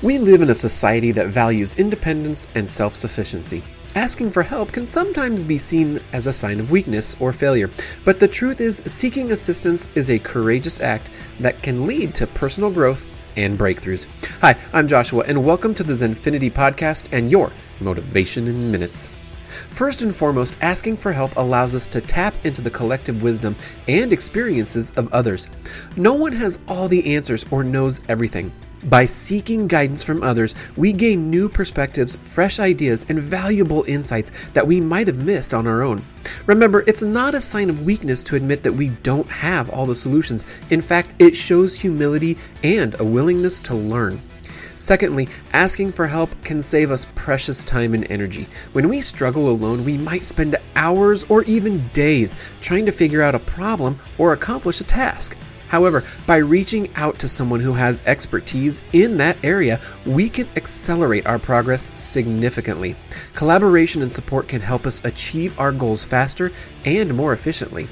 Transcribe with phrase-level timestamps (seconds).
[0.00, 3.64] We live in a society that values independence and self sufficiency.
[3.96, 7.68] Asking for help can sometimes be seen as a sign of weakness or failure,
[8.04, 12.70] but the truth is, seeking assistance is a courageous act that can lead to personal
[12.70, 13.04] growth
[13.36, 14.06] and breakthroughs.
[14.40, 19.10] Hi, I'm Joshua, and welcome to the Zenfinity Podcast and your Motivation in Minutes.
[19.70, 23.56] First and foremost, asking for help allows us to tap into the collective wisdom
[23.88, 25.48] and experiences of others.
[25.96, 28.52] No one has all the answers or knows everything.
[28.84, 34.66] By seeking guidance from others, we gain new perspectives, fresh ideas, and valuable insights that
[34.66, 36.04] we might have missed on our own.
[36.46, 39.96] Remember, it's not a sign of weakness to admit that we don't have all the
[39.96, 40.46] solutions.
[40.70, 44.22] In fact, it shows humility and a willingness to learn.
[44.78, 48.46] Secondly, asking for help can save us precious time and energy.
[48.74, 53.34] When we struggle alone, we might spend hours or even days trying to figure out
[53.34, 55.36] a problem or accomplish a task.
[55.68, 61.26] However, by reaching out to someone who has expertise in that area, we can accelerate
[61.26, 62.96] our progress significantly.
[63.34, 66.52] Collaboration and support can help us achieve our goals faster
[66.84, 67.86] and more efficiently.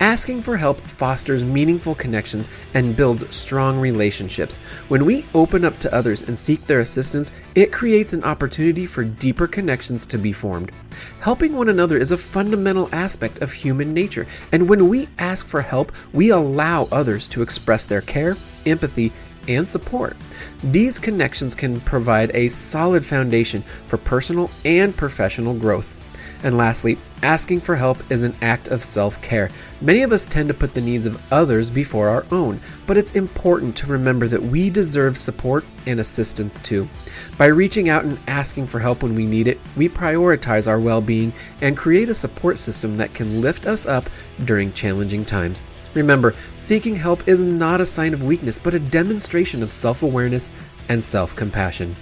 [0.00, 4.58] Asking for help fosters meaningful connections and builds strong relationships.
[4.86, 9.02] When we open up to others and seek their assistance, it creates an opportunity for
[9.02, 10.70] deeper connections to be formed.
[11.18, 15.62] Helping one another is a fundamental aspect of human nature, and when we ask for
[15.62, 19.12] help, we allow others to express their care, empathy,
[19.48, 20.16] and support.
[20.62, 25.97] These connections can provide a solid foundation for personal and professional growth.
[26.44, 29.50] And lastly, asking for help is an act of self care.
[29.80, 33.16] Many of us tend to put the needs of others before our own, but it's
[33.16, 36.88] important to remember that we deserve support and assistance too.
[37.36, 41.00] By reaching out and asking for help when we need it, we prioritize our well
[41.00, 44.08] being and create a support system that can lift us up
[44.44, 45.62] during challenging times.
[45.94, 50.52] Remember, seeking help is not a sign of weakness, but a demonstration of self awareness
[50.88, 51.96] and self compassion.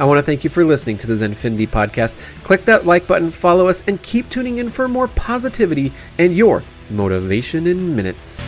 [0.00, 2.16] I want to thank you for listening to the Zenfinity podcast.
[2.42, 6.62] Click that like button, follow us, and keep tuning in for more positivity and your
[6.88, 8.42] motivation in minutes.